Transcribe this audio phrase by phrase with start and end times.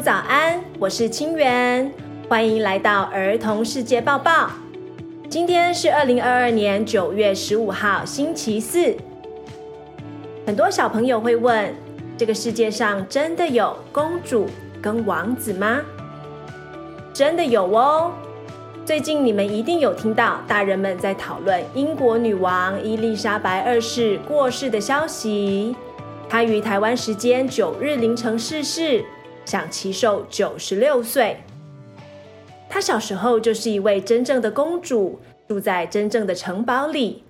[0.00, 1.90] 早安，我是清源，
[2.28, 4.50] 欢迎来到儿童世界报报。
[5.30, 8.94] 今天是二零二二年九月十五号，星期四。
[10.46, 11.72] 很多小朋友会问：
[12.18, 14.46] 这个世界上真的有公主
[14.82, 15.80] 跟王子吗？
[17.12, 18.10] 真的有哦。
[18.84, 25.74] 最近你们一定有听到大人们在讨论英国女王伊丽莎白二世过世的消息。
[26.28, 29.04] 她于台湾时间九日凌晨逝世，
[29.44, 31.38] 享耆寿九十六岁。
[32.68, 37.24] 她小时候就是一位真正的公主，住在真正的城堡里。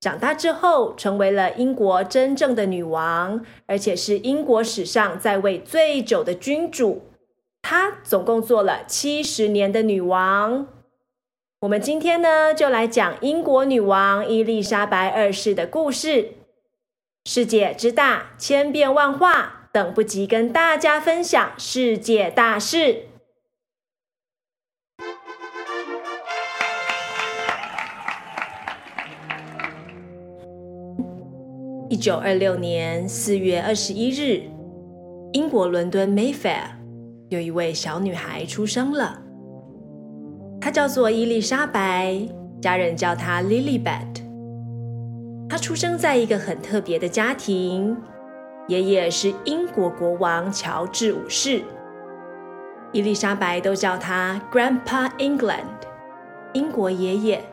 [0.00, 7.02] 长大之后，成为了英国真正的女王，而且是英国史上在位最久的君主。
[7.62, 10.68] 她总共做了七十年的女王。
[11.60, 16.34] 我们今天呢，就来讲英国女王伊丽莎白二世的故事。
[17.24, 23.02] 世界之大，千变万化，等不及跟大家分享世界大事。
[31.90, 34.44] 一九二六年四月二十一日，
[35.34, 36.70] 英国伦敦 Mayfair
[37.28, 39.20] 有一位小女孩出生了。
[40.58, 42.26] 她叫做伊丽莎白，
[42.62, 44.22] 家人叫她 Lilibet。
[45.50, 47.94] 她出生在一个很特别的家庭，
[48.68, 51.62] 爷爷是英国国王乔治五世，
[52.92, 55.62] 伊丽莎白都叫他 Grandpa England，
[56.52, 57.44] 英国爷爷。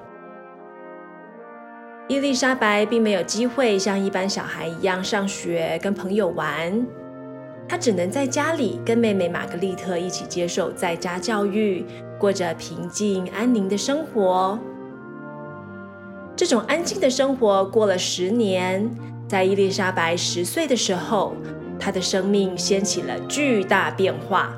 [2.07, 6.85] 伊丽莎白并没有机会像一般小孩一样上学、跟朋友玩，
[7.67, 11.85] 她只能在家里跟妹妹玛格丽特一起接受在家教育。
[12.19, 14.57] 过着平静安宁的生活。
[16.37, 18.89] 这种安静的生活过了十年，
[19.33, 21.35] 在伊丽莎白十岁的时候，
[21.79, 24.51] 她的生命掀起了巨大变化。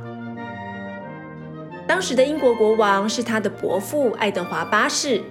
[1.88, 5.24] 当时的英国国王是她的伯父爱德华八世，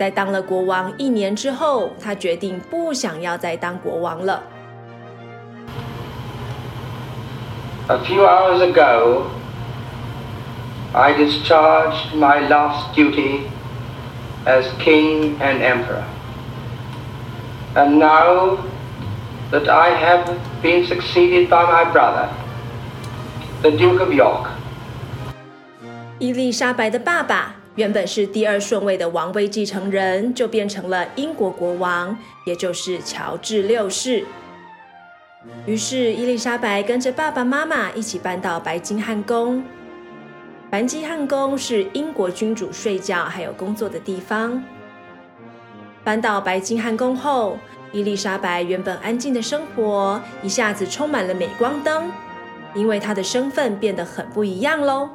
[0.00, 4.42] 在当了国王一年之后，他决定不想要再当国王了。
[7.86, 9.26] A few hours ago.
[10.92, 13.42] I discharged my last duty
[14.44, 16.02] as king and emperor.
[17.76, 18.58] And now
[19.52, 20.24] that I have
[20.62, 22.28] been succeeded by my brother,
[23.60, 24.48] the Duke of York.
[26.18, 34.24] 伊丽莎白的爸爸原本是第二顺位的王位继承人，就变成了英国国王，也就是乔治六世。
[35.66, 39.62] 于是，伊丽莎白跟着爸爸妈妈一起搬到白金汉宫。
[40.70, 44.62] 白金汉宫是英国君主睡觉还有工作的地方。
[46.02, 47.58] 搬到白金汉宫后，
[47.92, 52.10] 伊丽莎白原本安静的生活一下子充满了镁光灯，
[52.74, 55.10] 因为她的身份变得很不一样喽。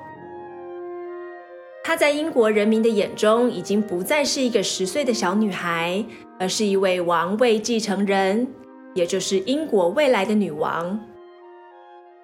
[1.84, 6.06] 她在英国人民的眼中，已经不再是一个十岁的小女孩，
[6.40, 8.48] 而是一位王位继承人，
[8.94, 11.00] 也就是英国未来的女王。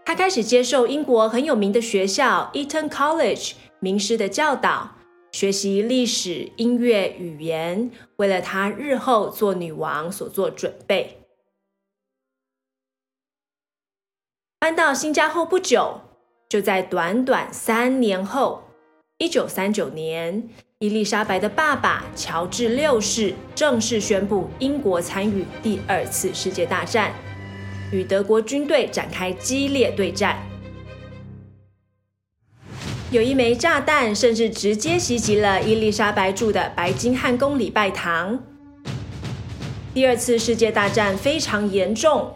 [0.05, 4.91] 她开始接受英国很有名的学校 Eton College 名师的教导，
[5.33, 11.17] 学习历史、音乐、语言，为了他日后做女王所做准备。
[14.59, 16.01] 搬到新家后不久，
[16.47, 18.63] 就在短短三年后，
[19.17, 27.11] 一九三九年，伊丽莎白的爸爸乔治六世正式宣布英国参与第二次世界大战。
[27.91, 30.37] 与德国军队展开激烈对战，
[33.13, 38.39] 有一枚炸弹甚至直接袭击了伊丽莎白住的白金汉宫礼拜堂。
[39.93, 42.33] 第二次世界大战非常严重，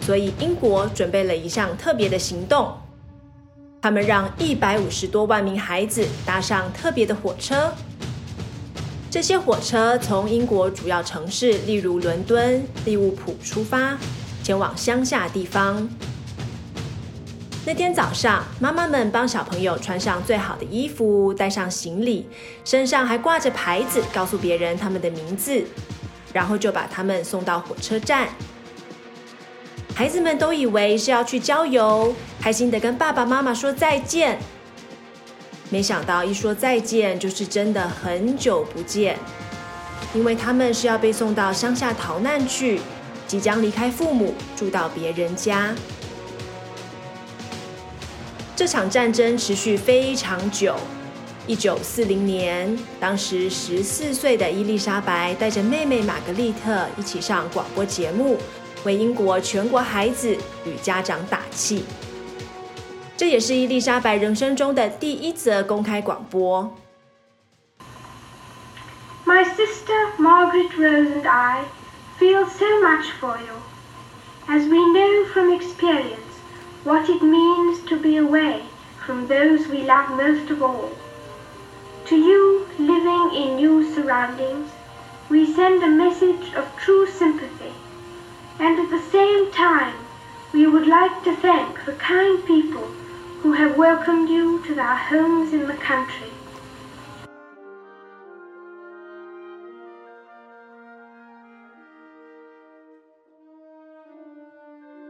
[0.00, 2.70] 所以英国准备了一项特别的行动，
[3.80, 7.72] 他们让一百五十多万名孩子搭上特别的火车，
[9.10, 13.96] 这些火车从英国主要城市，例如伦敦、利物浦出发。
[14.42, 15.88] 前往乡下地方。
[17.68, 22.26] 那天早上，妈妈们帮小朋友穿上最好的衣服，带上行李，
[22.64, 25.62] 身上还挂着牌子，告诉别人他们的名字，
[26.32, 28.28] 然后就把他们送到火车站。
[29.94, 34.38] 孩子们都以为是要去郊游，开心的跟爸爸妈妈说再见。
[35.68, 39.18] 没想到一说再见，就是真的很久不见，
[40.14, 42.80] 因为他们是要被送到乡下逃难去。
[43.26, 45.74] 即将离开父母，住到别人家。
[48.58, 50.74] 这场战争持续非常久。
[51.46, 58.36] 一九四零年，当时十四岁的伊丽莎白带着妹妹玛格丽特一起上广播节目，
[58.82, 61.84] 为英国全国孩子与家长打气。
[63.16, 66.76] 这也是伊丽莎白人生中的第一则公开广播。
[69.24, 71.62] My sister Margaret Rose and I
[72.18, 73.54] feel so much for you,
[74.48, 76.27] as we know from experience
[76.84, 78.62] what it means to be away
[79.04, 80.90] from those we love most of all.
[82.06, 84.70] To you, living in new surroundings,
[85.28, 87.72] we send a message of true sympathy,
[88.60, 89.96] and at the same time,
[90.52, 92.86] we would like to thank the kind people
[93.42, 96.30] who have welcomed you to their homes in the country.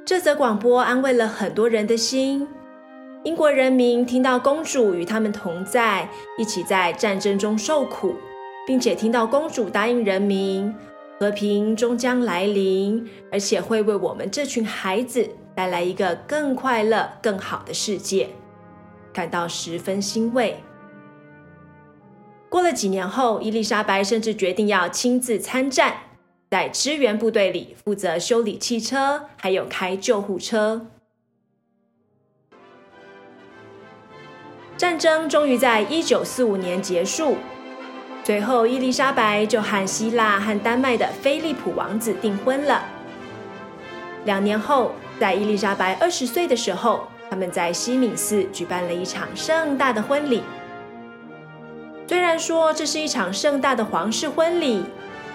[0.09, 2.49] 这则广播安慰了很多人的心。
[3.25, 6.09] 英国人民听到公主与他们同在，
[6.39, 8.15] 一起在战争中受苦，
[8.67, 10.75] 并且听到公主答应人民，
[11.21, 18.31] 和平终将来临，而且会为我们这群孩子带来一个更快乐、更好的世界，
[19.13, 20.57] 感到十分欣慰。
[22.49, 25.95] 过了几年后，伊丽莎白甚至决定要亲自参战，
[26.51, 30.87] 在支援部队里负责修理汽车，还有开救护车。
[34.77, 37.37] 战争终于在一九四五年结束，
[38.25, 42.83] 随后伊丽莎白就和希腊和丹麦的菲利普王子订婚了。
[44.25, 50.43] 两年后，在伊丽莎白二十岁的时候，他们在西敏寺举办了一场盛大的婚礼。
[52.07, 54.85] 虽然说这是一场盛大的皇室婚礼，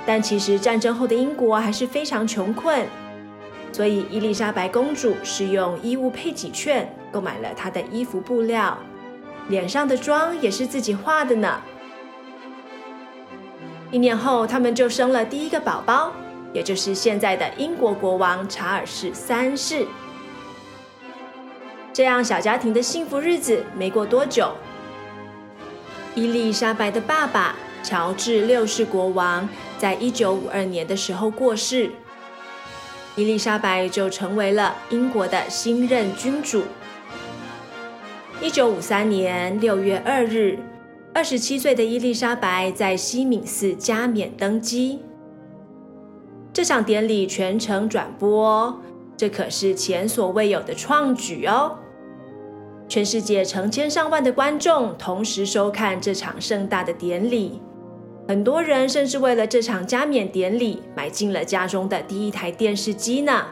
[0.05, 2.85] 但其实战争后的英国还是非常穷困，
[3.71, 8.77] 所以伊丽莎白公主是用衣物配给券购买了她的衣服布料。
[9.49, 11.61] 脸上的妆也是自己画的呢。
[13.91, 16.11] 一年后，他们就生了第一个宝宝，
[16.51, 19.85] 也就是现在的英国国王查尔斯三世。
[21.91, 24.51] 这样小家庭的幸福日子没过多久，
[26.15, 29.47] 伊丽莎白的爸爸乔治六世国王
[29.77, 31.91] 在一九五二年的时候过世，
[33.15, 36.63] 伊丽莎白就成为了英国的新任君主。
[38.41, 40.59] 一九五三年六月二日，
[41.13, 44.99] 二十七岁的伊丽莎白在西敏寺加冕登基。
[46.51, 48.81] 这场典礼全程转播，
[49.15, 51.77] 这可是前所未有的创举哦！
[52.89, 57.61] 全世界成千上万的观众同时收看这场盛大的典礼，
[58.25, 63.45] 很多人甚至为了这场加冕典礼买进了家中的第一台电视机呢。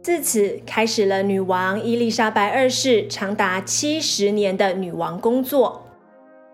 [0.00, 5.82] 自此开始了女王伊丽莎白二世长达七十年的女王工作，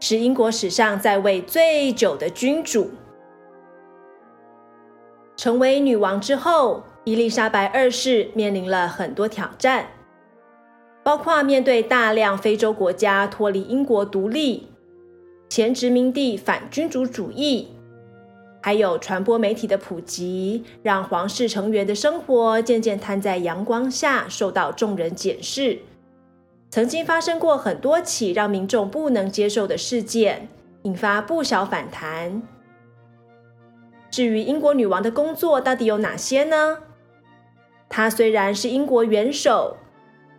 [0.00, 2.91] 是英国史上在位最久的君主。
[5.38, 9.87] 成为女王之后，伊丽莎白二世面临了很多挑战，
[11.05, 14.66] 包括面对大量非洲国家脱离英国独立、
[15.49, 17.68] 前殖民地反君主主义。
[18.61, 25.78] 还有传播媒体的普及，让皇室成员的生活渐渐摊在阳光下，受到众人检视。
[26.68, 30.49] 曾经发生过很多起让民众不能接受的事件，
[30.83, 32.42] 引发不小反弹。
[34.11, 36.79] 至于英国女王的工作到底有哪些呢？
[37.88, 39.77] 她虽然是英国元首，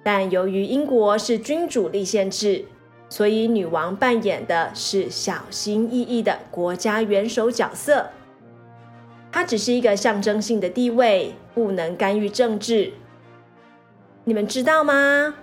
[0.03, 2.65] 但由于英国是君主立宪制，
[3.09, 8.07] 所以女王扮演的是小心翼翼的国家元首角色，
[9.31, 12.93] 她只是一个象征性的地位，不能干预政治。
[14.25, 15.35] 你们知道吗？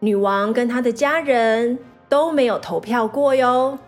[0.00, 1.78] 女王跟她的家人
[2.08, 3.78] 都没有投票过哟。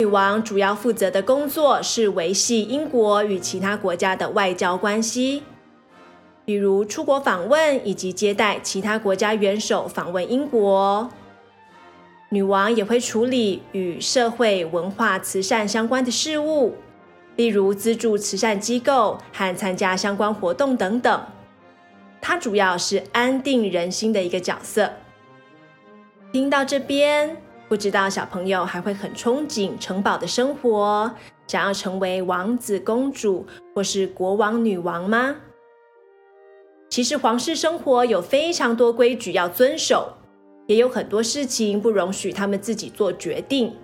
[0.00, 5.42] 女王主要负责的工作是维系英国与其他国家的外交关系，
[6.46, 11.10] 比如出国访问以及接待其他国家元首访问英国。
[12.30, 16.76] 女王也会处理与社会文化慈善相关的事务，
[17.36, 21.22] 例如资助慈善机构和参加相关活动等等。
[22.22, 24.90] 她主要是安定人心的一个角色。
[26.32, 27.36] 听到这边，
[27.70, 31.08] 不知道小朋友还会很憧憬城堡的生活，
[31.46, 35.36] 想要成为王子公主或是国王女王吗？
[36.88, 40.14] 其实皇室生活有非常多规矩要遵守。
[40.66, 43.76] 也有很多事情不容许他们自己做决定。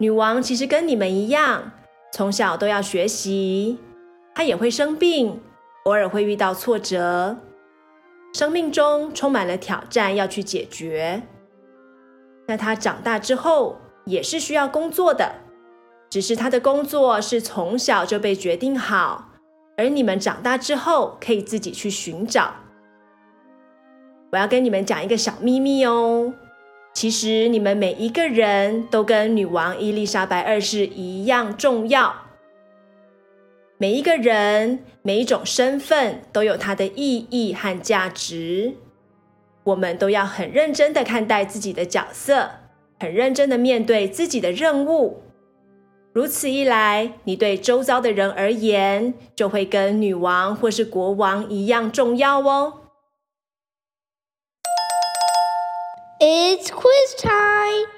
[0.00, 1.70] 女王其实跟你们一样，
[2.12, 3.78] 从小都要学习，
[4.34, 5.40] 她也会生病，
[5.84, 7.36] 偶尔会遇到挫折，
[8.32, 11.22] 生命中充满了挑战要去解决。
[12.46, 15.34] 那他长大之后也是需要工作的，
[16.10, 19.30] 只是他的工作是从小就被决定好，
[19.76, 22.54] 而你们长大之后可以自己去寻找。
[24.32, 26.34] 我要跟你们讲一个小秘密哦，
[26.92, 32.14] 其实你们每一个人都跟女王伊丽莎白二世一样重要。
[33.78, 38.74] 每一个人，每一种身份都有它的意义和价值。
[39.64, 42.50] 我们都要很认真的看待自己的角色，
[43.00, 45.22] 很认真的面对自己的任务。
[46.12, 52.80] 如此一来，你对周遭的人而言，就会跟女王或是国王一样重要哦。
[56.20, 57.88] It's quiz time。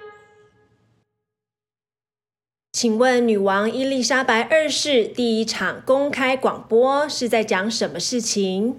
[2.73, 8.79] 请问女王伊丽莎白二世第一场公开广播是在讲什么事情？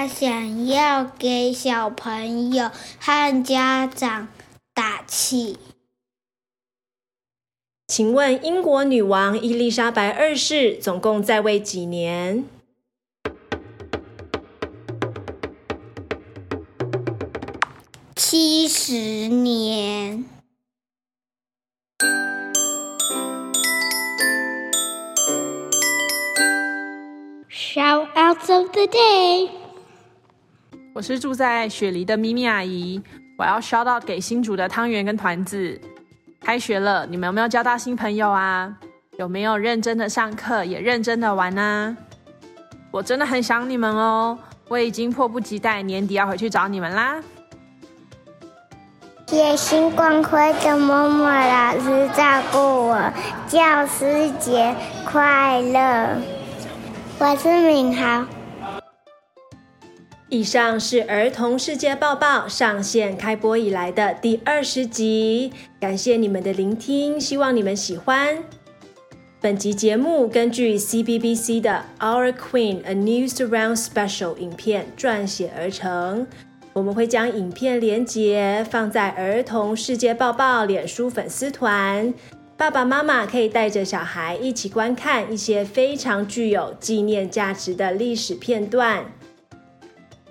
[0.00, 4.28] 她想要给小朋友和家长
[4.72, 5.58] 打气。
[7.86, 12.46] 请问英国女王伊丽莎白二世总共在位几年？
[18.16, 20.24] 七十年。
[27.50, 29.59] Shoutouts of the day。
[30.92, 33.00] 我是住在雪梨的咪咪阿姨，
[33.38, 35.80] 我要 shout out 给新竹的汤圆跟团子。
[36.40, 38.74] 开学了，你们有没有交到新朋友啊？
[39.16, 41.96] 有没有认真的上课，也认真的玩呢？
[42.90, 44.36] 我真的很想你们哦，
[44.68, 47.22] 我已经迫不及待年底要回去找你们啦。
[49.28, 53.12] 谢谢光辉的默默老师照顾我，
[53.46, 56.16] 教师节快乐！
[57.20, 58.24] 我是敏豪。
[60.30, 68.38] 以上是儿童世界报报上线开播以来的第二十集，感谢你们的聆听，希望你们喜欢。
[69.40, 76.24] 本集节目根据 CBBC 的《Our Queen: A New Surround Special》影片撰写而成。
[76.74, 82.14] 我们会将影片连结放在儿童世界报报脸书粉丝团，
[82.56, 89.04] 爸爸妈妈可以带着小孩一起观看一些非常具有纪念价值的历史片段。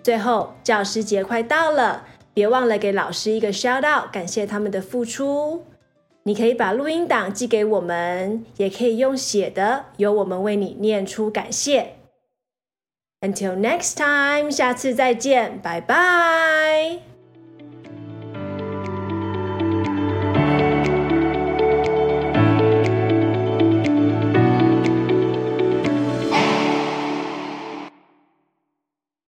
[0.03, 5.65] 最后，教师节快到了，别忘了给老师一个 shout out，感谢他们的付出。
[6.24, 11.96] 你可以把录音档寄给我们，也可以用写的，由我们为你念出感谢。
[13.22, 17.18] Until next time，下次再见，拜拜。